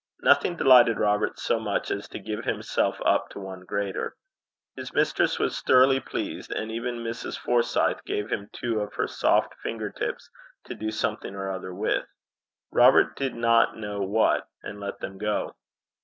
Nothing 0.23 0.55
delighted 0.55 0.97
Robert 0.97 1.37
so 1.39 1.59
much 1.59 1.91
as 1.91 2.07
to 2.07 2.17
give 2.17 2.43
himself 2.43 2.99
up 3.05 3.29
to 3.29 3.39
one 3.39 3.59
greater. 3.65 4.15
His 4.75 4.95
mistress 4.95 5.37
was 5.37 5.61
thoroughly 5.61 5.99
pleased, 5.99 6.51
and 6.51 6.71
even 6.71 7.03
Mrs. 7.03 7.37
Forsyth 7.37 8.03
gave 8.03 8.31
him 8.31 8.49
two 8.51 8.79
of 8.79 8.95
her 8.95 9.07
soft 9.07 9.53
finger 9.61 9.91
tips 9.91 10.27
to 10.63 10.73
do 10.73 10.89
something 10.89 11.35
or 11.35 11.51
other 11.51 11.71
with 11.75 12.07
Robert 12.71 13.15
did 13.15 13.35
not 13.35 13.77
know 13.77 14.01
what, 14.01 14.47
and 14.63 14.79
let 14.79 14.97
them 15.01 15.19
go. 15.19 15.53